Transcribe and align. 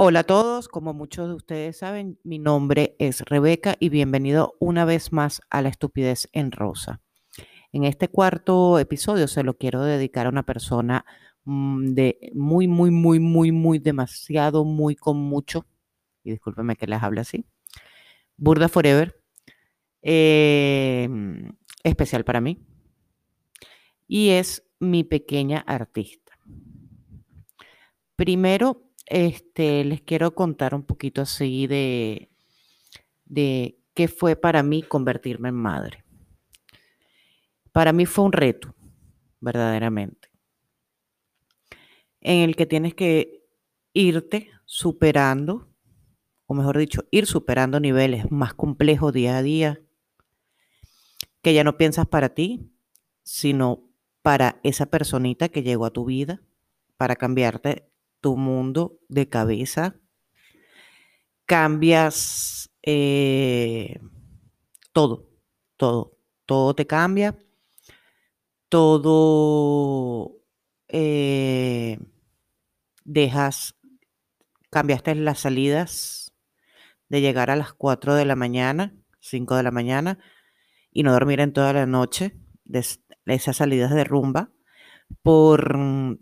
Hola 0.00 0.20
a 0.20 0.24
todos, 0.24 0.68
como 0.68 0.94
muchos 0.94 1.26
de 1.26 1.34
ustedes 1.34 1.78
saben, 1.78 2.20
mi 2.22 2.38
nombre 2.38 2.94
es 3.00 3.22
Rebeca 3.22 3.74
y 3.80 3.88
bienvenido 3.88 4.54
una 4.60 4.84
vez 4.84 5.12
más 5.12 5.42
a 5.50 5.60
La 5.60 5.70
Estupidez 5.70 6.28
en 6.32 6.52
Rosa. 6.52 7.00
En 7.72 7.82
este 7.82 8.06
cuarto 8.06 8.78
episodio 8.78 9.26
se 9.26 9.42
lo 9.42 9.58
quiero 9.58 9.82
dedicar 9.82 10.26
a 10.26 10.28
una 10.28 10.44
persona 10.44 11.04
mm, 11.42 11.94
de 11.94 12.30
muy, 12.32 12.68
muy, 12.68 12.92
muy, 12.92 13.18
muy, 13.18 13.50
muy, 13.50 13.80
demasiado, 13.80 14.64
muy 14.64 14.94
con 14.94 15.16
mucho, 15.16 15.66
y 16.22 16.30
discúlpeme 16.30 16.76
que 16.76 16.86
les 16.86 17.02
hable 17.02 17.22
así, 17.22 17.44
Burda 18.36 18.68
Forever, 18.68 19.20
em, 20.02 21.50
especial 21.82 22.24
para 22.24 22.40
mí, 22.40 22.64
y 24.06 24.28
es 24.28 24.62
mi 24.78 25.02
pequeña 25.02 25.58
artista. 25.58 26.38
Primero, 28.14 28.87
este, 29.08 29.84
les 29.84 30.02
quiero 30.02 30.34
contar 30.34 30.74
un 30.74 30.82
poquito 30.82 31.22
así 31.22 31.66
de, 31.66 32.30
de 33.24 33.78
qué 33.94 34.06
fue 34.06 34.36
para 34.36 34.62
mí 34.62 34.82
convertirme 34.82 35.48
en 35.48 35.54
madre. 35.54 36.04
Para 37.72 37.92
mí 37.92 38.06
fue 38.06 38.24
un 38.26 38.32
reto, 38.32 38.74
verdaderamente, 39.40 40.30
en 42.20 42.40
el 42.40 42.56
que 42.56 42.66
tienes 42.66 42.94
que 42.94 43.46
irte 43.94 44.50
superando, 44.66 45.72
o 46.46 46.54
mejor 46.54 46.76
dicho, 46.76 47.04
ir 47.10 47.26
superando 47.26 47.80
niveles 47.80 48.30
más 48.30 48.52
complejos 48.54 49.12
día 49.12 49.38
a 49.38 49.42
día, 49.42 49.80
que 51.40 51.54
ya 51.54 51.64
no 51.64 51.78
piensas 51.78 52.06
para 52.06 52.34
ti, 52.34 52.70
sino 53.22 53.88
para 54.22 54.60
esa 54.64 54.86
personita 54.86 55.48
que 55.48 55.62
llegó 55.62 55.86
a 55.86 55.92
tu 55.92 56.04
vida, 56.04 56.42
para 56.96 57.16
cambiarte 57.16 57.87
tu 58.20 58.36
mundo 58.36 58.98
de 59.08 59.28
cabeza, 59.28 59.96
cambias 61.46 62.70
eh, 62.82 64.00
todo, 64.92 65.28
todo, 65.76 66.16
todo 66.46 66.74
te 66.74 66.86
cambia, 66.86 67.36
todo 68.68 70.36
eh, 70.88 71.98
dejas, 73.04 73.76
cambiaste 74.70 75.14
las 75.14 75.40
salidas 75.40 76.32
de 77.08 77.20
llegar 77.20 77.50
a 77.50 77.56
las 77.56 77.72
4 77.72 78.14
de 78.14 78.24
la 78.24 78.36
mañana, 78.36 78.94
5 79.20 79.56
de 79.56 79.62
la 79.62 79.70
mañana, 79.70 80.18
y 80.92 81.02
no 81.02 81.12
dormir 81.12 81.40
en 81.40 81.52
toda 81.52 81.72
la 81.72 81.86
noche, 81.86 82.36
de 82.64 82.84
esas 83.26 83.56
salidas 83.56 83.94
de 83.94 84.04
rumba, 84.04 84.50
por 85.22 85.78
mm, 85.78 86.18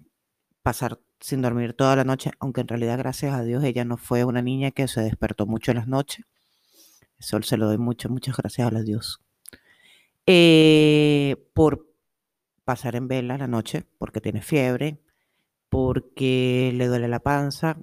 pasar 0.63 1.01
sin 1.21 1.43
dormir 1.43 1.73
toda 1.75 1.97
la 1.97 2.05
noche, 2.05 2.31
aunque 2.39 2.61
en 2.63 2.69
realidad, 2.69 2.99
gracias 2.99 3.35
a 3.35 3.43
Dios, 3.43 3.65
ella 3.65 3.85
no 3.85 3.97
fue 3.97 4.25
una 4.25 4.43
niña 4.43 4.71
que 4.71 4.89
se 4.89 5.01
despertó 5.01 5.47
mucho 5.47 5.71
en 5.71 5.79
las 5.79 5.89
noches. 5.89 6.25
Eso 7.19 7.41
se 7.43 7.57
lo 7.57 7.67
doy 7.67 7.79
mucho, 7.79 8.09
muchas 8.09 8.37
gracias 8.37 8.73
a 8.73 8.83
Dios. 8.83 9.21
Eh, 10.27 11.37
por 11.55 11.87
pasar 12.65 12.97
en 12.97 13.09
vela 13.09 13.39
la 13.39 13.47
noche, 13.47 13.85
porque 13.99 14.21
tiene 14.21 14.43
fiebre, 14.43 15.01
porque 15.69 16.73
le 16.75 16.87
duele 16.89 17.09
la 17.09 17.21
panza, 17.21 17.79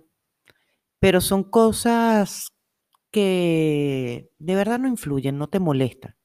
pero 0.99 1.21
son 1.21 1.43
cosas 1.43 2.53
que 3.11 4.31
de 4.39 4.55
verdad 4.55 4.79
no 4.79 4.87
influyen, 4.87 5.37
no 5.37 5.47
te 5.47 5.59
molestan. 5.59 6.15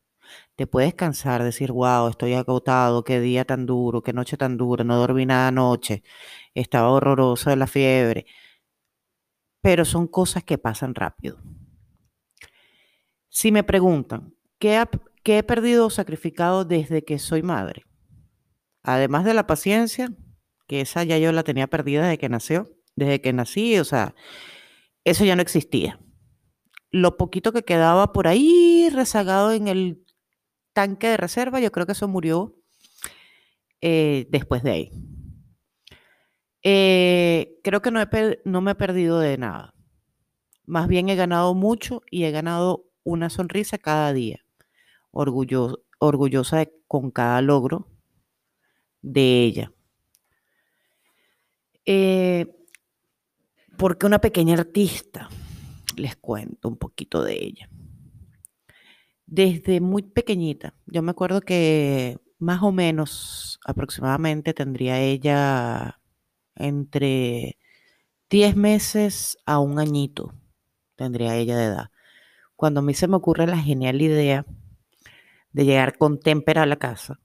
Te 0.59 0.67
puedes 0.67 0.93
cansar, 0.93 1.45
decir, 1.45 1.71
wow, 1.71 2.09
estoy 2.09 2.35
agotado, 2.35 3.05
qué 3.05 3.21
día 3.21 3.45
tan 3.45 3.65
duro, 3.65 4.03
qué 4.03 4.13
noche 4.13 4.37
tan 4.37 4.57
dura, 4.57 4.83
no 4.83 4.97
dormí 4.97 5.25
nada 5.25 5.47
anoche, 5.47 6.03
estaba 6.53 6.91
horroroso 6.91 7.51
de 7.51 7.55
la 7.55 7.69
fiebre. 7.69 8.27
Pero 9.61 9.85
son 9.85 10.09
cosas 10.09 10.43
que 10.43 10.59
pasan 10.59 10.97
rápido. 10.97 11.39
Si 13.29 13.53
me 13.53 13.63
preguntan, 13.63 14.35
¿qué, 14.59 14.85
he 15.27 15.43
perdido 15.45 15.87
o 15.87 15.91
sacrificado 15.91 16.65
desde 16.65 17.05
que 17.05 17.21
soy 17.21 17.45
madre? 17.45 17.85
Además 18.83 19.25
de 19.25 19.35
la 19.35 19.47
paciencia, 19.47 20.13
que 20.67 20.81
esa 20.81 21.05
ya 21.05 21.19
yo 21.19 21.31
la 21.31 21.45
tenía 21.45 21.69
perdida 21.69 22.03
desde 22.03 22.19
que 22.19 22.29
nació, 22.29 22.69
desde 22.97 23.21
que 23.21 23.33
nací, 23.33 23.79
o 23.79 23.85
sea, 23.85 24.17
eso 25.05 25.25
ya 25.25 25.37
no 25.37 25.43
existía. 25.43 26.01
Lo 26.91 27.17
poquito 27.17 27.53
que 27.53 27.63
quedaba 27.63 28.13
por 28.13 28.27
ahí 28.27 28.89
rezagado 28.93 29.53
en 29.53 29.69
el 29.69 30.05
tanque 30.79 31.09
de 31.09 31.17
reserva, 31.17 31.59
yo 31.59 31.73
creo 31.73 31.87
que 31.87 31.93
eso 31.93 32.07
murió 32.07 32.55
eh, 33.81 34.29
después 34.31 34.63
de 34.63 34.71
ahí. 34.71 34.93
Eh, 36.63 37.59
creo 37.65 37.83
que 37.83 37.91
no, 37.91 37.99
no 38.45 38.61
me 38.61 38.71
he 38.71 38.75
perdido 38.77 39.19
de 39.19 39.39
nada. 39.39 39.75
Más 40.67 40.87
bien 40.87 41.09
he 41.09 41.17
ganado 41.17 41.53
mucho 41.55 42.03
y 42.13 42.23
he 42.23 42.31
ganado 42.31 42.85
una 43.03 43.29
sonrisa 43.29 43.77
cada 43.77 44.13
día. 44.13 44.45
orgullosa 45.11 46.69
con 46.87 47.11
cada 47.11 47.43
logro 47.43 47.89
de 49.03 49.43
ella. 49.43 49.73
Eh, 51.87 52.47
porque 53.77 54.07
una 54.07 54.21
pequeña 54.21 54.55
artista, 54.55 55.29
les 55.97 56.15
cuento 56.15 56.69
un 56.69 56.77
poquito 56.77 57.25
de 57.25 57.35
ella 57.35 57.69
desde 59.29 59.81
muy 59.81 60.03
pequeñita. 60.03 60.75
Yo 60.87 61.03
me 61.03 61.11
acuerdo 61.11 61.43
que 61.43 62.19
más 62.39 62.63
o 62.63 62.73
menos 62.73 63.61
aproximadamente 63.65 64.55
tendría 64.55 65.01
ella 65.01 66.01
entre 66.55 67.59
10 68.31 68.57
meses 68.57 69.39
a 69.45 69.59
un 69.59 69.79
añito, 69.79 70.35
tendría 70.97 71.37
ella 71.37 71.57
de 71.57 71.65
edad. 71.65 71.91
Cuando 72.57 72.81
a 72.81 72.83
mí 72.83 72.95
se 72.95 73.07
me 73.07 73.17
ocurre 73.17 73.47
la 73.47 73.59
genial 73.59 74.01
idea 74.01 74.47
de 75.53 75.65
llegar 75.65 75.99
con 75.99 76.19
témpera 76.19 76.63
a 76.63 76.67
la 76.67 76.77
casa 76.77 77.21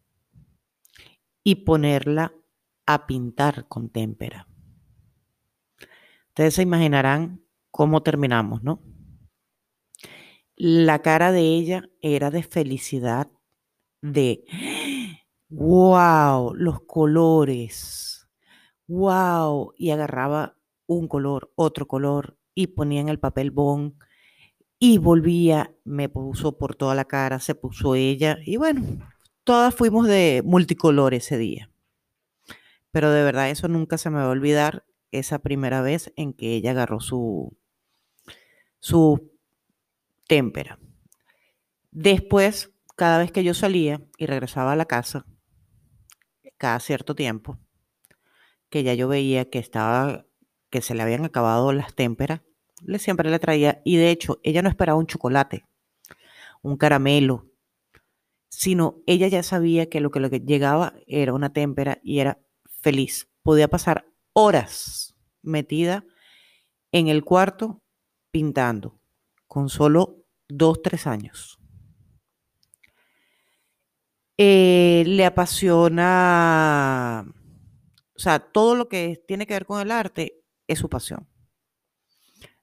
y 1.43 1.55
ponerla 1.55 2.33
a 2.85 3.07
pintar 3.07 3.67
con 3.67 3.89
témpera. 3.89 4.47
Ustedes 6.29 6.55
se 6.55 6.63
imaginarán 6.63 7.43
cómo 7.71 8.03
terminamos, 8.03 8.61
¿no? 8.63 8.81
La 10.55 11.01
cara 11.01 11.31
de 11.31 11.41
ella 11.41 11.89
era 12.01 12.31
de 12.31 12.43
felicidad, 12.43 13.31
de, 14.01 14.43
wow, 15.49 16.53
los 16.55 16.81
colores, 16.81 18.27
wow, 18.87 19.73
y 19.77 19.91
agarraba 19.91 20.57
un 20.85 21.07
color, 21.07 21.51
otro 21.55 21.87
color, 21.87 22.37
y 22.53 22.67
ponía 22.67 23.01
en 23.01 23.09
el 23.09 23.19
papel 23.19 23.51
bond, 23.51 23.93
y 24.79 24.97
volvía, 24.97 25.73
me 25.85 26.09
puso 26.09 26.57
por 26.57 26.75
toda 26.75 26.93
la 26.93 27.05
cara, 27.05 27.39
se 27.39 27.55
puso 27.55 27.95
ella, 27.95 28.37
y 28.45 28.57
bueno, 28.57 28.81
todas 29.43 29.73
fuimos 29.73 30.07
de 30.07 30.41
multicolor 30.45 31.13
ese 31.13 31.37
día. 31.37 31.71
Pero 32.91 33.11
de 33.11 33.23
verdad 33.23 33.49
eso 33.49 33.67
nunca 33.67 33.97
se 33.97 34.09
me 34.09 34.17
va 34.17 34.25
a 34.25 34.29
olvidar, 34.29 34.85
esa 35.11 35.39
primera 35.39 35.81
vez 35.81 36.11
en 36.15 36.33
que 36.33 36.55
ella 36.55 36.71
agarró 36.71 36.99
su, 36.99 37.55
su 38.79 39.32
témpera. 40.27 40.79
Después, 41.91 42.73
cada 42.95 43.19
vez 43.19 43.31
que 43.31 43.43
yo 43.43 43.53
salía 43.53 44.01
y 44.17 44.25
regresaba 44.25 44.73
a 44.73 44.75
la 44.75 44.85
casa, 44.85 45.25
cada 46.57 46.79
cierto 46.79 47.15
tiempo, 47.15 47.59
que 48.69 48.83
ya 48.83 48.93
yo 48.93 49.07
veía 49.07 49.49
que 49.49 49.59
estaba, 49.59 50.25
que 50.69 50.81
se 50.81 50.95
le 50.95 51.03
habían 51.03 51.25
acabado 51.25 51.73
las 51.73 51.93
témperas, 51.93 52.41
le 52.81 52.99
siempre 52.99 53.29
le 53.29 53.39
traía, 53.39 53.81
y 53.85 53.97
de 53.97 54.09
hecho, 54.09 54.39
ella 54.43 54.61
no 54.61 54.69
esperaba 54.69 54.97
un 54.97 55.07
chocolate, 55.07 55.65
un 56.61 56.77
caramelo, 56.77 57.49
sino 58.49 59.01
ella 59.05 59.27
ya 59.27 59.43
sabía 59.43 59.89
que 59.89 59.99
lo 59.99 60.11
que, 60.11 60.19
lo 60.19 60.29
que 60.29 60.39
llegaba 60.39 60.93
era 61.07 61.33
una 61.33 61.53
témpera 61.53 61.99
y 62.03 62.19
era 62.19 62.39
feliz. 62.81 63.29
Podía 63.41 63.67
pasar 63.67 64.05
horas 64.33 65.15
metida 65.41 66.05
en 66.91 67.07
el 67.07 67.23
cuarto 67.23 67.81
pintando, 68.31 68.99
con 69.47 69.69
solo 69.69 70.22
dos, 70.47 70.81
tres 70.81 71.07
años. 71.07 71.59
Eh, 74.37 75.03
le 75.05 75.25
apasiona, 75.25 77.25
o 78.15 78.19
sea, 78.19 78.39
todo 78.39 78.75
lo 78.75 78.89
que 78.89 79.23
tiene 79.27 79.45
que 79.45 79.53
ver 79.53 79.65
con 79.65 79.79
el 79.79 79.91
arte 79.91 80.43
es 80.67 80.79
su 80.79 80.89
pasión. 80.89 81.27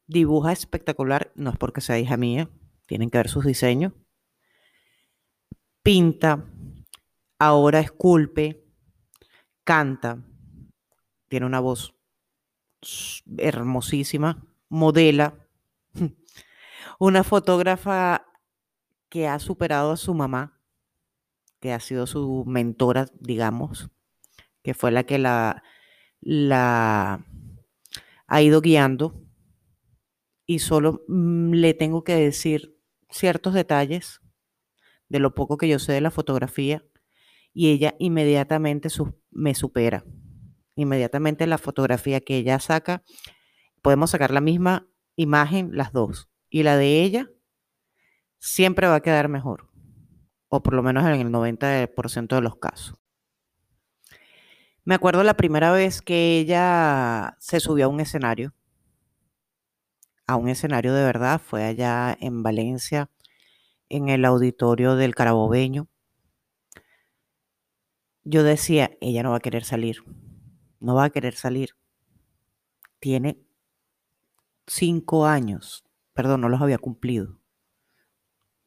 Dibuja 0.07 0.53
espectacular, 0.53 1.33
no 1.37 1.51
es 1.51 1.57
porque 1.57 1.81
sea 1.81 1.99
hija 1.99 2.17
mía, 2.17 2.51
tienen 2.87 3.11
que 3.11 3.19
ver 3.19 3.29
sus 3.29 3.45
diseños. 3.45 3.93
Pinta, 5.83 6.45
ahora 7.39 7.81
esculpe, 7.81 8.67
canta, 9.65 10.23
tiene 11.29 11.47
una 11.47 11.61
voz 11.61 11.95
hermosísima, 13.39 14.45
modela, 14.69 15.47
una 17.01 17.25
fotógrafa 17.25 18.27
que 19.09 19.27
ha 19.27 19.39
superado 19.39 19.93
a 19.93 19.97
su 19.97 20.13
mamá, 20.13 20.61
que 21.59 21.73
ha 21.73 21.81
sido 21.81 22.07
su 22.07 22.45
mentora, 22.47 23.07
digamos, 23.19 23.89
que 24.63 24.75
fue 24.75 24.91
la 24.91 25.05
que 25.05 25.19
la, 25.19 25.63
ha 28.27 28.43
ido 28.43 28.61
guiando 28.61 29.25
y 30.45 30.59
solo 30.59 31.03
mm, 31.09 31.53
le 31.53 31.73
tengo 31.73 32.05
que 32.05 32.17
decir 32.17 32.77
ciertos 33.09 33.55
detalles 33.55 34.21
de 35.09 35.21
lo 35.21 35.35
poco 35.35 35.57
que 35.57 35.69
yo 35.69 35.79
sé 35.79 35.95
de 35.95 36.03
la 36.03 36.11
fotografía 36.11 36.85
y 37.55 37.71
ella 37.71 37.95
inmediatamente 37.99 38.91
me 39.31 39.55
supera. 39.55 40.05
Inmediatamente 40.77 41.47
la 41.47 41.57
fotografía 41.57 42.21
que 42.21 42.37
ella 42.37 42.61
saca, 42.61 43.05
podemos 43.81 44.11
sacar 44.11 44.33
la 44.33 44.43
misma 44.43 44.87
imagen 45.17 45.71
las 45.73 45.93
dos 45.95 46.30
y 46.51 46.65
la 46.65 46.77
de 46.77 47.03
ella 47.03 47.31
siempre 48.39 48.89
va 48.89 48.97
a 48.97 49.03
quedar 49.03 49.29
mejor, 49.29 49.71
o 50.49 50.63
por 50.63 50.75
lo 50.75 50.83
menos 50.83 51.07
en 51.07 51.21
el 51.21 51.31
90% 51.31 52.35
de 52.35 52.43
los 52.43 52.57
casos. 52.57 52.97
Me 54.85 54.95
acuerdo 54.95 55.23
la 55.23 55.35
primera 55.35 55.71
vez 55.73 56.03
que 56.03 56.39
ella 56.39 57.37
se 57.39 57.61
subió 57.61 57.87
a 57.87 57.89
un 57.89 58.01
escenario, 58.01 58.53
a 60.27 60.37
un 60.37 60.49
escenario 60.49 60.95
de 60.95 61.05
verdad, 61.05 61.41
fue 61.41 61.65
allá 61.65 62.17
en 62.21 62.43
Valencia, 62.43 63.11
en 63.89 64.09
el 64.09 64.25
auditorio 64.25 64.97
del 64.97 65.15
Carabobeño. 65.15 65.89
Yo 68.25 68.43
decía, 68.43 68.93
ella 69.01 69.23
no 69.23 69.31
va 69.31 69.37
a 69.37 69.41
querer 69.41 69.65
salir, 69.65 70.03
no 70.79 70.95
va 70.95 71.05
a 71.05 71.11
querer 71.11 71.35
salir. 71.35 71.71
Tiene 73.01 73.39
cinco 74.67 75.27
años, 75.27 75.85
perdón, 76.21 76.43
no 76.43 76.51
los 76.51 76.61
había 76.61 76.77
cumplido. 76.77 77.39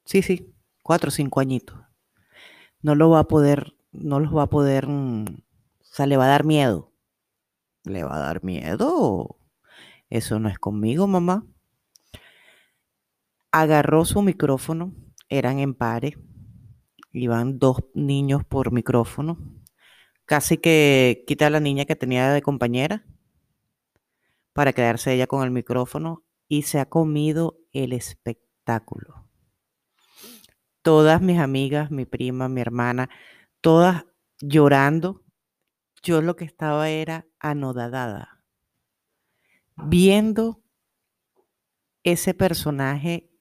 Sí, 0.05 0.23
sí, 0.23 0.55
cuatro 0.81 1.09
o 1.09 1.11
cinco 1.11 1.39
añitos. 1.39 1.77
No 2.81 2.95
lo 2.95 3.11
va 3.11 3.19
a 3.19 3.27
poder, 3.27 3.75
no 3.91 4.19
los 4.19 4.35
va 4.35 4.43
a 4.43 4.49
poder, 4.49 4.87
mm, 4.87 5.25
o 5.25 5.83
sea, 5.83 6.07
le 6.07 6.17
va 6.17 6.25
a 6.25 6.29
dar 6.29 6.45
miedo. 6.45 6.91
¿Le 7.83 8.03
va 8.03 8.15
a 8.15 8.19
dar 8.19 8.43
miedo? 8.43 9.37
Eso 10.09 10.39
no 10.39 10.49
es 10.49 10.57
conmigo, 10.57 11.05
mamá. 11.05 11.45
Agarró 13.51 14.03
su 14.03 14.23
micrófono, 14.23 14.95
eran 15.29 15.59
en 15.59 15.75
pares, 15.75 16.17
iban 17.11 17.59
dos 17.59 17.83
niños 17.93 18.43
por 18.45 18.71
micrófono. 18.71 19.37
Casi 20.25 20.57
que 20.57 21.23
quita 21.27 21.45
a 21.45 21.51
la 21.51 21.59
niña 21.59 21.85
que 21.85 21.95
tenía 21.95 22.31
de 22.31 22.41
compañera 22.41 23.05
para 24.53 24.73
quedarse 24.73 25.13
ella 25.13 25.27
con 25.27 25.43
el 25.43 25.51
micrófono 25.51 26.23
y 26.47 26.63
se 26.63 26.79
ha 26.79 26.89
comido 26.89 27.59
el 27.71 27.93
espectáculo 27.93 29.23
todas 30.83 31.21
mis 31.21 31.39
amigas, 31.39 31.89
mi 31.89 32.05
prima, 32.05 32.47
mi 32.47 32.61
hermana, 32.61 33.09
todas 33.61 34.05
llorando. 34.39 35.23
Yo 36.03 36.21
lo 36.21 36.35
que 36.35 36.45
estaba 36.45 36.89
era 36.89 37.25
anodadada, 37.39 38.43
viendo 39.77 40.61
ese 42.03 42.33
personaje 42.33 43.31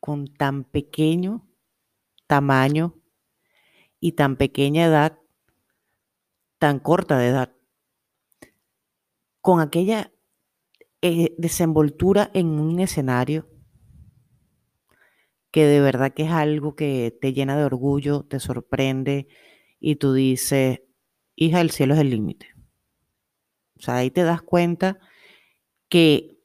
con 0.00 0.26
tan 0.26 0.64
pequeño 0.64 1.48
tamaño 2.26 3.00
y 4.00 4.12
tan 4.12 4.36
pequeña 4.36 4.84
edad, 4.84 5.18
tan 6.58 6.80
corta 6.80 7.16
de 7.18 7.28
edad, 7.28 7.56
con 9.40 9.60
aquella 9.60 10.12
eh, 11.02 11.34
desenvoltura 11.38 12.30
en 12.34 12.48
un 12.58 12.80
escenario 12.80 13.48
que 15.50 15.66
de 15.66 15.80
verdad 15.80 16.12
que 16.12 16.24
es 16.24 16.30
algo 16.30 16.74
que 16.76 17.16
te 17.20 17.32
llena 17.32 17.56
de 17.56 17.64
orgullo, 17.64 18.24
te 18.24 18.40
sorprende 18.40 19.28
y 19.80 19.96
tú 19.96 20.12
dices, 20.12 20.82
hija, 21.36 21.60
el 21.60 21.70
cielo 21.70 21.94
es 21.94 22.00
el 22.00 22.10
límite. 22.10 22.54
O 23.78 23.82
sea, 23.82 23.96
ahí 23.96 24.10
te 24.10 24.24
das 24.24 24.42
cuenta 24.42 24.98
que 25.88 26.38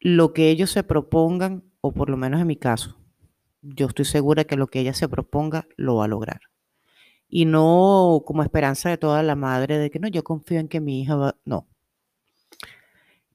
lo 0.00 0.32
que 0.32 0.50
ellos 0.50 0.70
se 0.70 0.82
propongan, 0.82 1.64
o 1.80 1.92
por 1.92 2.10
lo 2.10 2.16
menos 2.16 2.40
en 2.40 2.46
mi 2.46 2.56
caso, 2.56 2.98
yo 3.62 3.86
estoy 3.86 4.04
segura 4.04 4.44
que 4.44 4.56
lo 4.56 4.66
que 4.66 4.80
ella 4.80 4.94
se 4.94 5.08
proponga 5.08 5.66
lo 5.76 5.96
va 5.96 6.04
a 6.04 6.08
lograr. 6.08 6.40
Y 7.28 7.46
no 7.46 8.22
como 8.26 8.42
esperanza 8.42 8.90
de 8.90 8.98
toda 8.98 9.22
la 9.22 9.34
madre 9.34 9.78
de 9.78 9.90
que 9.90 9.98
no, 9.98 10.08
yo 10.08 10.24
confío 10.24 10.60
en 10.60 10.68
que 10.68 10.80
mi 10.80 11.00
hija 11.00 11.16
va. 11.16 11.36
No. 11.44 11.68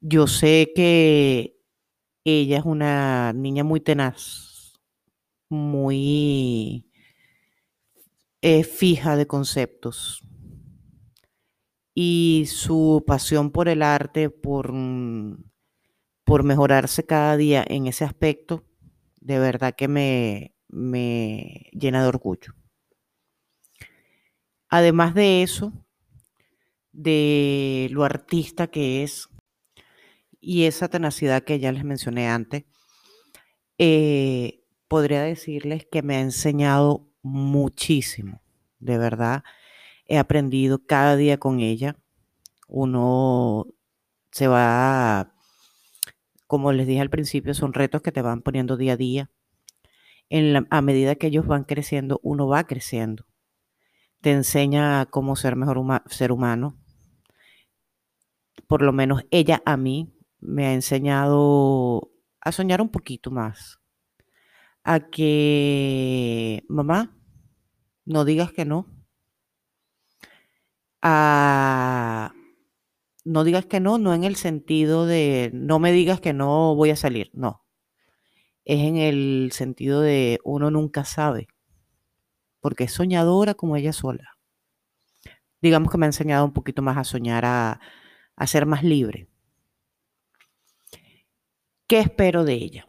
Yo 0.00 0.26
sé 0.26 0.72
que 0.74 1.58
ella 2.24 2.58
es 2.58 2.64
una 2.64 3.32
niña 3.34 3.64
muy 3.64 3.80
tenaz, 3.80 4.80
muy 5.50 6.90
fija 8.64 9.16
de 9.16 9.26
conceptos. 9.26 10.22
Y 11.94 12.46
su 12.48 13.04
pasión 13.06 13.50
por 13.50 13.68
el 13.68 13.82
arte, 13.82 14.30
por, 14.30 14.72
mm, 14.72 15.44
por 16.24 16.44
mejorarse 16.44 17.04
cada 17.04 17.36
día 17.36 17.64
en 17.68 17.86
ese 17.86 18.04
aspecto, 18.04 18.64
de 19.20 19.38
verdad 19.38 19.74
que 19.76 19.88
me, 19.88 20.54
me 20.68 21.68
llena 21.72 22.02
de 22.02 22.08
orgullo. 22.08 22.54
Además 24.70 25.14
de 25.14 25.42
eso, 25.42 25.72
de 26.92 27.88
lo 27.90 28.04
artista 28.04 28.68
que 28.68 29.02
es 29.02 29.28
y 30.40 30.64
esa 30.64 30.88
tenacidad 30.88 31.42
que 31.44 31.58
ya 31.60 31.72
les 31.72 31.84
mencioné 31.84 32.28
antes, 32.28 32.64
eh, 33.78 34.64
podría 34.88 35.22
decirles 35.22 35.86
que 35.90 36.02
me 36.02 36.16
ha 36.16 36.20
enseñado 36.20 37.08
muchísimo, 37.22 38.42
de 38.78 38.98
verdad. 38.98 39.44
He 40.06 40.18
aprendido 40.18 40.84
cada 40.84 41.16
día 41.16 41.38
con 41.38 41.60
ella. 41.60 41.96
Uno 42.68 43.66
se 44.32 44.48
va, 44.48 45.34
como 46.46 46.72
les 46.72 46.86
dije 46.86 47.00
al 47.00 47.10
principio, 47.10 47.54
son 47.54 47.72
retos 47.72 48.02
que 48.02 48.12
te 48.12 48.22
van 48.22 48.42
poniendo 48.42 48.76
día 48.76 48.94
a 48.94 48.96
día. 48.96 49.30
En 50.30 50.66
a 50.70 50.82
medida 50.82 51.16
que 51.16 51.28
ellos 51.28 51.46
van 51.46 51.64
creciendo, 51.64 52.20
uno 52.22 52.46
va 52.48 52.64
creciendo. 52.64 53.26
Te 54.20 54.32
enseña 54.32 55.06
cómo 55.06 55.36
ser 55.36 55.56
mejor 55.56 56.02
ser 56.06 56.32
humano. 56.32 56.76
Por 58.66 58.82
lo 58.82 58.92
menos 58.92 59.24
ella 59.30 59.62
a 59.64 59.76
mí 59.76 60.12
me 60.40 60.66
ha 60.66 60.74
enseñado 60.74 62.10
a 62.40 62.52
soñar 62.52 62.80
un 62.80 62.90
poquito 62.90 63.30
más, 63.30 63.80
a 64.84 65.00
que, 65.10 66.64
mamá, 66.68 67.16
no 68.04 68.24
digas 68.24 68.52
que 68.52 68.64
no. 68.64 68.86
A, 71.02 72.32
no 73.24 73.44
digas 73.44 73.66
que 73.66 73.80
no, 73.80 73.98
no 73.98 74.14
en 74.14 74.24
el 74.24 74.36
sentido 74.36 75.06
de 75.06 75.50
no 75.54 75.78
me 75.78 75.92
digas 75.92 76.20
que 76.20 76.32
no 76.32 76.74
voy 76.74 76.90
a 76.90 76.96
salir, 76.96 77.30
no. 77.34 77.64
Es 78.64 78.80
en 78.80 78.96
el 78.96 79.50
sentido 79.52 80.00
de 80.00 80.38
uno 80.44 80.70
nunca 80.70 81.04
sabe, 81.04 81.48
porque 82.60 82.84
es 82.84 82.92
soñadora 82.92 83.54
como 83.54 83.76
ella 83.76 83.92
sola. 83.92 84.36
Digamos 85.62 85.90
que 85.90 85.98
me 85.98 86.06
ha 86.06 86.08
enseñado 86.08 86.44
un 86.44 86.52
poquito 86.52 86.82
más 86.82 86.96
a 86.98 87.04
soñar, 87.04 87.44
a, 87.46 87.80
a 88.36 88.46
ser 88.46 88.66
más 88.66 88.82
libre. 88.82 89.29
¿Qué 91.90 91.98
espero 91.98 92.44
de 92.44 92.54
ella? 92.54 92.86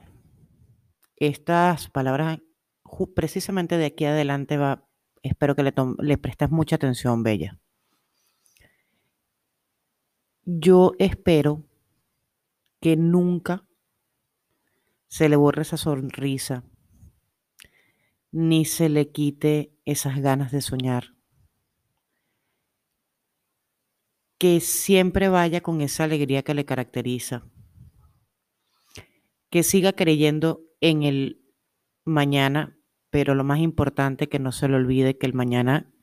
estas 1.15 1.89
palabras, 1.89 2.39
precisamente 3.15 3.79
de 3.79 3.85
aquí 3.85 4.05
adelante, 4.05 4.57
va, 4.57 4.87
espero 5.23 5.55
que 5.55 5.63
le, 5.63 5.73
le 5.97 6.17
prestes 6.19 6.51
mucha 6.51 6.75
atención, 6.75 7.23
Bella. 7.23 7.59
Yo 10.45 10.93
espero 10.99 11.63
que 12.79 12.95
nunca 12.95 13.67
se 15.07 15.29
le 15.29 15.35
borre 15.35 15.63
esa 15.63 15.77
sonrisa, 15.77 16.63
ni 18.31 18.65
se 18.65 18.87
le 18.87 19.11
quite 19.11 19.75
esas 19.83 20.19
ganas 20.19 20.51
de 20.51 20.61
soñar. 20.61 21.15
Que 24.37 24.59
siempre 24.59 25.27
vaya 25.27 25.61
con 25.61 25.81
esa 25.81 26.03
alegría 26.03 26.43
que 26.43 26.53
le 26.53 26.65
caracteriza. 26.65 27.47
Que 29.51 29.61
siga 29.61 29.93
creyendo 29.93 30.63
en 30.79 31.03
el 31.03 31.41
mañana, 32.05 32.77
pero 33.11 33.35
lo 33.35 33.43
más 33.43 33.59
importante 33.59 34.29
que 34.29 34.39
no 34.39 34.51
se 34.51 34.67
le 34.67 34.75
olvide 34.75 35.17
que 35.17 35.27
el 35.27 35.33
mañana 35.33 35.93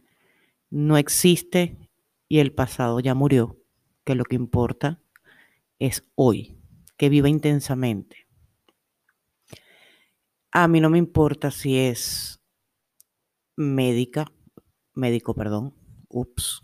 no 0.71 0.99
existe 0.99 1.91
y 2.29 2.39
el 2.39 2.53
pasado 2.53 3.01
ya 3.01 3.15
murió, 3.15 3.59
que 4.05 4.15
lo 4.15 4.25
que 4.25 4.37
importa 4.37 5.03
es 5.79 6.05
hoy, 6.15 6.59
que 6.97 7.09
viva 7.09 7.29
intensamente. 7.29 8.27
A 10.53 10.69
mí 10.69 10.81
no 10.81 10.91
me 10.91 10.99
importa 10.99 11.51
si 11.51 11.77
es 11.79 12.41
médica, 13.57 14.31
médico, 14.95 15.35
perdón, 15.35 15.75
ups, 16.09 16.61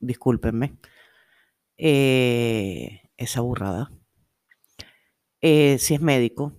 discúlpenme, 0.00 0.78
eh, 1.76 3.10
esa 3.16 3.40
burrada. 3.40 3.90
Eh, 5.40 5.78
si 5.78 5.94
es 5.94 6.00
médico, 6.00 6.52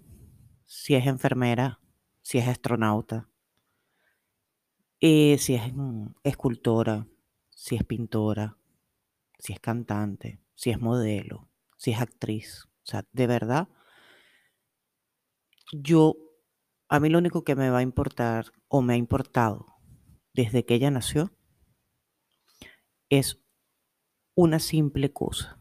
si 0.65 0.95
es 0.95 1.05
enfermera, 1.05 1.81
si 2.21 2.37
es 2.37 2.47
astronauta, 2.47 3.27
eh, 5.01 5.37
si 5.37 5.55
es 5.55 5.63
escultora, 6.23 7.07
si 7.49 7.75
es 7.75 7.83
pintora, 7.83 8.57
si 9.37 9.53
es 9.53 9.59
cantante, 9.59 10.39
si 10.55 10.69
es 10.71 10.79
modelo, 10.79 11.49
si 11.77 11.91
es 11.91 12.01
actriz. 12.01 12.67
O 12.83 12.85
sea, 12.85 13.05
de 13.11 13.27
verdad, 13.27 13.69
yo, 15.73 16.15
a 16.87 16.99
mí 16.99 17.09
lo 17.09 17.17
único 17.17 17.43
que 17.43 17.55
me 17.55 17.69
va 17.69 17.79
a 17.79 17.83
importar 17.83 18.51
o 18.67 18.81
me 18.81 18.93
ha 18.93 18.97
importado 18.97 19.65
desde 20.33 20.65
que 20.65 20.75
ella 20.75 20.91
nació 20.91 21.31
es 23.09 23.41
una 24.35 24.59
simple 24.59 25.11
cosa. 25.11 25.59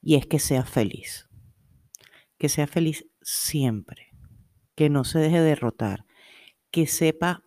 Y 0.00 0.14
es 0.14 0.26
que 0.26 0.38
sea 0.38 0.64
feliz. 0.64 1.25
Que 2.38 2.48
sea 2.48 2.66
feliz 2.66 3.06
siempre. 3.22 4.12
Que 4.74 4.90
no 4.90 5.04
se 5.04 5.18
deje 5.18 5.40
derrotar. 5.40 6.06
Que 6.70 6.86
sepa 6.86 7.44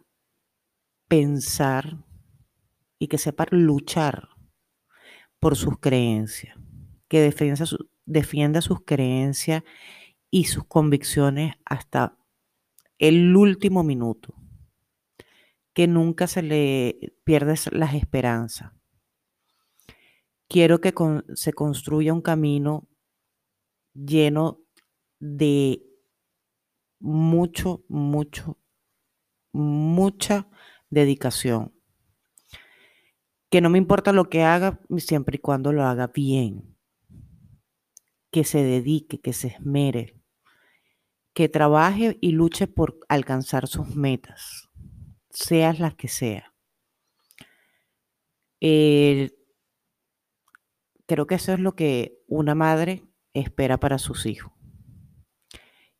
pensar 1.07 2.05
y 2.99 3.07
que 3.07 3.17
sepa 3.17 3.45
luchar 3.51 4.29
por 5.39 5.55
sus 5.55 5.79
creencias. 5.79 6.57
Que 7.07 7.21
defienda, 7.21 7.65
defienda 8.05 8.61
sus 8.61 8.81
creencias 8.85 9.63
y 10.29 10.45
sus 10.45 10.65
convicciones 10.65 11.55
hasta 11.65 12.17
el 12.97 13.35
último 13.35 13.83
minuto. 13.83 14.35
Que 15.73 15.87
nunca 15.87 16.27
se 16.27 16.41
le 16.41 17.13
pierda 17.23 17.55
las 17.71 17.93
esperanzas. 17.93 18.73
Quiero 20.47 20.81
que 20.81 20.93
se 21.35 21.53
construya 21.53 22.13
un 22.13 22.21
camino 22.21 22.87
lleno 23.93 24.61
de 25.19 25.83
mucho, 26.99 27.83
mucho, 27.87 28.57
mucha 29.51 30.47
dedicación. 30.89 31.73
Que 33.49 33.61
no 33.61 33.69
me 33.69 33.77
importa 33.77 34.13
lo 34.13 34.29
que 34.29 34.43
haga 34.43 34.79
siempre 34.97 35.37
y 35.37 35.39
cuando 35.39 35.73
lo 35.73 35.83
haga 35.83 36.07
bien. 36.07 36.77
Que 38.31 38.43
se 38.43 38.63
dedique, 38.63 39.19
que 39.19 39.33
se 39.33 39.47
esmere, 39.47 40.19
que 41.33 41.49
trabaje 41.49 42.17
y 42.21 42.31
luche 42.31 42.67
por 42.67 42.99
alcanzar 43.07 43.67
sus 43.67 43.95
metas, 43.95 44.69
seas 45.29 45.79
las 45.79 45.95
que 45.95 46.07
sea. 46.07 46.53
creo 51.07 51.25
que 51.25 51.35
eso 51.35 51.53
es 51.53 51.59
lo 51.59 51.75
que 51.75 52.21
una 52.27 52.55
madre 52.55 53.03
espera 53.33 53.79
para 53.79 53.97
sus 53.97 54.25
hijos. 54.25 54.58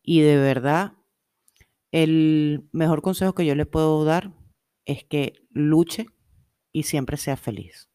Y 0.01 0.21
de 0.21 0.37
verdad, 0.37 0.93
el 1.91 2.67
mejor 2.71 3.01
consejo 3.01 3.33
que 3.33 3.45
yo 3.45 3.55
le 3.55 3.65
puedo 3.65 4.03
dar 4.05 4.33
es 4.85 5.03
que 5.03 5.47
luche 5.51 6.07
y 6.71 6.83
siempre 6.83 7.17
sea 7.17 7.37
feliz. 7.37 7.89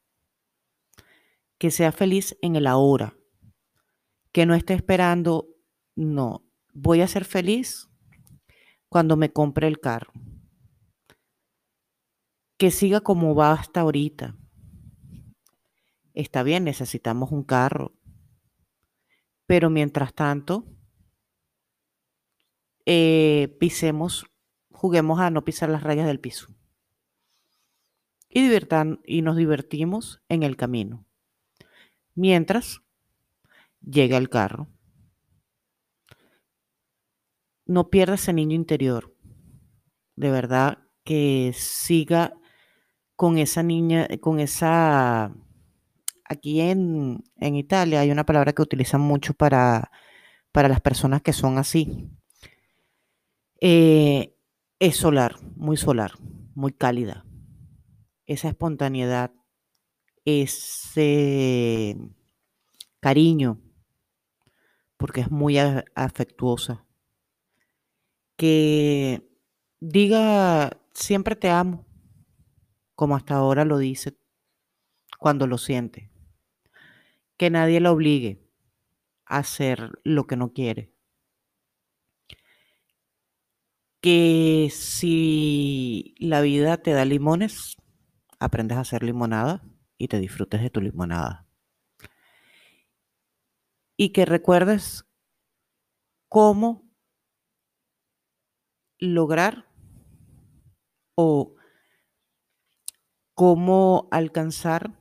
Que 1.58 1.70
sea 1.70 1.92
feliz 1.92 2.36
en 2.42 2.56
el 2.56 2.66
ahora. 2.66 3.16
Que 4.32 4.46
no 4.46 4.54
esté 4.54 4.74
esperando, 4.74 5.48
no, 5.94 6.44
voy 6.72 7.00
a 7.00 7.08
ser 7.08 7.24
feliz 7.24 7.88
cuando 8.88 9.16
me 9.16 9.32
compre 9.32 9.68
el 9.68 9.80
carro. 9.80 10.12
Que 12.58 12.70
siga 12.70 13.00
como 13.00 13.34
va 13.34 13.52
hasta 13.52 13.80
ahorita. 13.80 14.36
Está 16.14 16.42
bien, 16.42 16.64
necesitamos 16.64 17.32
un 17.32 17.42
carro. 17.42 17.92
Pero 19.46 19.68
mientras 19.70 20.14
tanto, 20.14 20.64
eh, 22.86 23.56
pisemos, 23.58 24.26
juguemos 24.70 25.20
a 25.20 25.30
no 25.30 25.44
pisar 25.44 25.68
las 25.68 25.82
rayas 25.82 26.06
del 26.06 26.20
piso. 26.20 26.54
Y, 28.28 28.42
divertan, 28.42 29.00
y 29.04 29.22
nos 29.22 29.36
divertimos 29.36 30.22
en 30.28 30.42
el 30.42 30.56
camino. 30.56 31.06
Mientras 32.14 32.82
llega 33.80 34.16
el 34.16 34.28
carro 34.28 34.68
no 37.66 37.90
pierda 37.90 38.14
ese 38.14 38.32
niño 38.32 38.54
interior. 38.54 39.14
De 40.16 40.30
verdad 40.30 40.78
que 41.04 41.52
siga 41.54 42.34
con 43.16 43.38
esa 43.38 43.62
niña, 43.62 44.08
con 44.20 44.40
esa... 44.40 45.34
Aquí 46.26 46.60
en, 46.60 47.22
Italia 47.38 48.00
hay 48.00 48.10
una 48.10 48.24
palabra 48.24 48.52
que 48.54 48.62
utilizan 48.62 49.00
mucho 49.00 49.34
para, 49.34 49.90
para 50.52 50.68
las 50.68 50.80
personas 50.80 51.22
que 51.22 51.32
son 51.32 51.58
así. 51.58 52.10
Eh, 53.66 54.36
es 54.78 54.98
solar, 54.98 55.36
muy 55.56 55.78
solar, 55.78 56.12
muy 56.54 56.74
cálida. 56.74 57.24
Esa 58.26 58.48
espontaneidad, 58.48 59.32
ese 60.26 61.96
cariño, 63.00 63.62
porque 64.98 65.22
es 65.22 65.30
muy 65.30 65.56
afectuosa 65.56 66.84
que 68.36 69.26
diga 69.80 70.78
siempre 70.92 71.34
te 71.34 71.48
amo, 71.48 71.86
como 72.94 73.16
hasta 73.16 73.36
ahora 73.36 73.64
lo 73.64 73.78
dice 73.78 74.14
cuando 75.18 75.46
lo 75.46 75.56
siente. 75.56 76.10
Que 77.38 77.48
nadie 77.48 77.80
la 77.80 77.92
obligue 77.92 78.46
a 79.24 79.38
hacer 79.38 79.90
lo 80.04 80.26
que 80.26 80.36
no 80.36 80.52
quiere. 80.52 80.93
Que 84.04 84.68
si 84.70 86.14
la 86.18 86.42
vida 86.42 86.76
te 86.76 86.90
da 86.90 87.06
limones, 87.06 87.78
aprendes 88.38 88.76
a 88.76 88.82
hacer 88.82 89.02
limonada 89.02 89.62
y 89.96 90.08
te 90.08 90.18
disfrutes 90.18 90.60
de 90.60 90.68
tu 90.68 90.82
limonada. 90.82 91.48
Y 93.96 94.10
que 94.10 94.26
recuerdes 94.26 95.06
cómo 96.28 96.86
lograr 98.98 99.70
o 101.14 101.54
cómo 103.32 104.08
alcanzar 104.10 105.00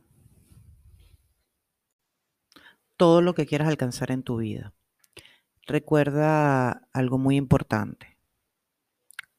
todo 2.96 3.22
lo 3.22 3.34
que 3.34 3.48
quieras 3.48 3.68
alcanzar 3.68 4.12
en 4.12 4.24
tu 4.24 4.38
vida. 4.38 4.74
Recuerda 5.68 6.88
algo 6.94 7.18
muy 7.18 7.36
importante. 7.36 8.13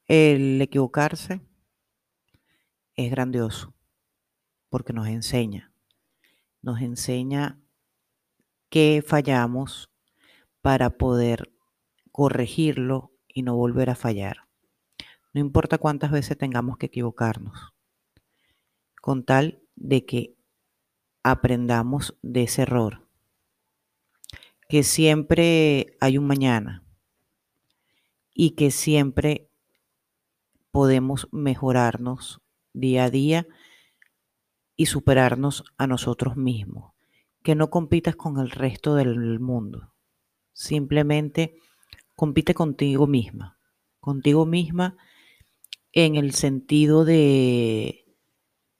El 0.07 0.61
equivocarse 0.61 1.41
es 2.93 3.09
grandioso 3.09 3.73
porque 4.69 4.93
nos 4.93 5.07
enseña, 5.07 5.73
nos 6.61 6.79
enseña 6.81 7.59
que 8.69 9.03
fallamos 9.03 9.89
para 10.61 10.91
poder 10.91 11.51
corregirlo 12.11 13.13
y 13.27 13.41
no 13.41 13.55
volver 13.55 13.89
a 13.89 13.95
fallar. 13.95 14.47
No 15.33 15.41
importa 15.41 15.79
cuántas 15.79 16.11
veces 16.11 16.37
tengamos 16.37 16.77
que 16.77 16.85
equivocarnos, 16.85 17.73
con 19.01 19.25
tal 19.25 19.63
de 19.75 20.05
que 20.05 20.35
aprendamos 21.23 22.15
de 22.21 22.43
ese 22.43 22.61
error. 22.61 23.09
Que 24.69 24.83
siempre 24.83 25.97
hay 25.99 26.19
un 26.19 26.27
mañana 26.27 26.83
y 28.35 28.51
que 28.51 28.69
siempre 28.69 29.49
podemos 30.75 31.29
mejorarnos 31.31 32.41
día 32.73 33.05
a 33.05 33.09
día 33.09 33.47
y 34.75 34.87
superarnos 34.87 35.63
a 35.77 35.87
nosotros 35.87 36.35
mismos. 36.35 36.91
Que 37.41 37.55
no 37.55 37.69
compitas 37.69 38.17
con 38.17 38.39
el 38.39 38.51
resto 38.51 38.93
del 38.95 39.39
mundo. 39.39 39.93
Simplemente 40.51 41.55
compite 42.13 42.53
contigo 42.53 43.07
misma. 43.07 43.57
Contigo 44.01 44.45
misma 44.45 44.97
en 45.93 46.17
el 46.17 46.33
sentido 46.33 47.05
de, 47.05 48.13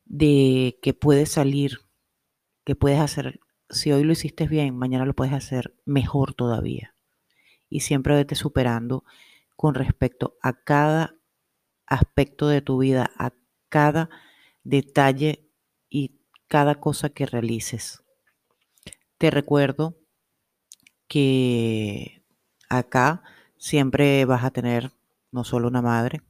de 0.04 0.78
que 0.82 0.94
puedes 0.94 1.32
salir, 1.32 1.80
que 2.66 2.76
puedes 2.76 3.00
hacer, 3.00 3.40
si 3.70 3.94
hoy 3.94 4.04
lo 4.04 4.12
hiciste 4.12 4.50
bien, 4.50 4.76
mañana 4.76 5.06
lo 5.06 5.14
puedes 5.14 5.34
hacer 5.34 5.74
mejor 5.86 6.34
todavía. 6.34 6.94
Y 7.70 7.80
siempre 7.80 8.16
vete 8.16 8.36
superando 8.36 9.06
con 9.56 9.76
respecto 9.76 10.36
a 10.42 10.52
cada 10.52 11.15
aspecto 11.88 12.48
de 12.48 12.62
tu 12.62 12.80
vida, 12.80 13.12
a 13.18 13.34
cada 13.70 14.10
detalle 14.64 15.50
y 15.90 16.20
cada 16.48 16.76
cosa 16.80 17.10
que 17.10 17.26
realices. 17.26 18.04
Te 19.18 19.32
recuerdo 19.32 19.98
que 21.08 22.24
acá 22.70 23.24
siempre 23.58 24.26
vas 24.26 24.44
a 24.44 24.52
tener 24.52 24.92
no 25.32 25.44
solo 25.44 25.68
una 25.68 25.82
madre, 25.82 26.22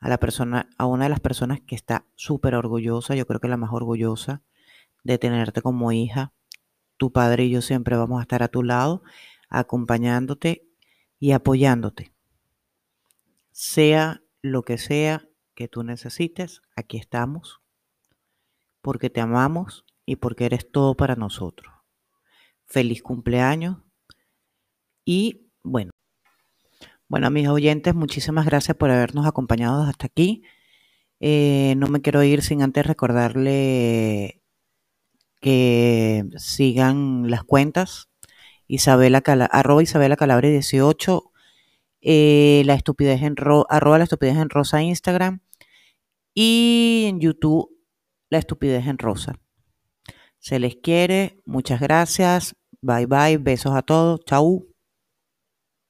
a 0.00 0.08
la 0.08 0.18
persona, 0.18 0.68
a 0.78 0.86
una 0.86 1.04
de 1.04 1.10
las 1.10 1.20
personas 1.20 1.60
que 1.60 1.74
está 1.74 2.04
súper 2.14 2.54
orgullosa, 2.54 3.14
yo 3.14 3.26
creo 3.26 3.40
que 3.40 3.48
la 3.48 3.56
más 3.56 3.72
orgullosa 3.72 4.42
de 5.02 5.18
tenerte 5.18 5.62
como 5.62 5.92
hija. 5.92 6.32
Tu 6.96 7.12
padre 7.12 7.44
y 7.44 7.50
yo 7.50 7.62
siempre 7.62 7.96
vamos 7.96 8.18
a 8.18 8.22
estar 8.22 8.42
a 8.42 8.48
tu 8.48 8.62
lado, 8.62 9.02
acompañándote 9.48 10.66
y 11.18 11.32
apoyándote. 11.32 12.12
Sea 13.52 14.22
lo 14.42 14.62
que 14.62 14.78
sea 14.78 15.28
que 15.54 15.68
tú 15.68 15.82
necesites, 15.82 16.62
aquí 16.76 16.96
estamos, 16.98 17.60
porque 18.80 19.10
te 19.10 19.20
amamos 19.20 19.84
y 20.06 20.16
porque 20.16 20.46
eres 20.46 20.70
todo 20.70 20.96
para 20.96 21.16
nosotros. 21.16 21.72
Feliz 22.66 23.02
cumpleaños 23.02 23.78
y 25.04 25.50
bueno. 25.62 25.90
Bueno, 27.08 27.30
mis 27.30 27.48
oyentes, 27.48 27.94
muchísimas 27.94 28.44
gracias 28.44 28.76
por 28.76 28.90
habernos 28.90 29.26
acompañado 29.26 29.82
hasta 29.82 30.06
aquí. 30.06 30.42
Eh, 31.20 31.74
no 31.76 31.88
me 31.88 32.02
quiero 32.02 32.22
ir 32.22 32.42
sin 32.42 32.62
antes 32.62 32.86
recordarle 32.86 34.42
que 35.40 36.24
sigan 36.36 37.30
las 37.30 37.44
cuentas. 37.44 38.08
Isabela 38.66 39.22
Cala, 39.22 39.50
Isabela 39.82 40.16
Calabre 40.16 40.50
18, 40.50 41.27
eh, 42.10 42.62
la 42.64 42.72
estupidez 42.72 43.20
en 43.20 43.36
ro, 43.36 43.66
arroba 43.68 43.98
la 43.98 44.04
estupidez 44.04 44.38
en 44.38 44.48
rosa 44.48 44.82
Instagram 44.82 45.40
y 46.32 47.04
en 47.06 47.20
YouTube 47.20 47.68
la 48.30 48.38
estupidez 48.38 48.86
en 48.86 48.96
rosa. 48.96 49.34
Se 50.38 50.58
les 50.58 50.76
quiere, 50.76 51.42
muchas 51.44 51.80
gracias, 51.80 52.56
bye 52.80 53.04
bye, 53.04 53.36
besos 53.36 53.76
a 53.76 53.82
todos, 53.82 54.20
chau. 54.24 54.77